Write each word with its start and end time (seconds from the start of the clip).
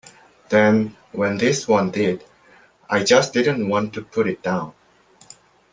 Then 0.49 0.97
when 1.11 1.37
this 1.37 1.67
one 1.67 1.91
did, 1.91 2.23
I 2.89 3.03
just 3.03 3.33
didn't 3.33 3.69
want 3.69 3.93
to 3.93 4.01
put 4.03 4.25
it 4.27 4.41
down. 4.41 4.73